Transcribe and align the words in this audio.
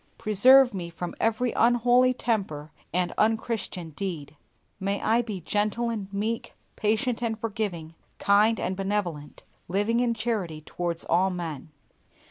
Preserve 0.17 0.73
me 0.73 0.89
from 0.89 1.13
every 1.19 1.51
unholy 1.51 2.11
temper 2.11 2.71
and 2.91 3.13
unchristian 3.19 3.91
deed. 3.91 4.35
May 4.79 4.99
I 4.99 5.21
be 5.21 5.41
gentle 5.41 5.91
and 5.91 6.11
meek, 6.11 6.55
patient 6.75 7.21
and 7.21 7.39
forgiving, 7.39 7.93
kind 8.17 8.59
and 8.59 8.75
benevolent, 8.75 9.43
living 9.67 9.99
in 9.99 10.15
charity 10.15 10.61
towards 10.61 11.03
all 11.03 11.29
men. 11.29 11.69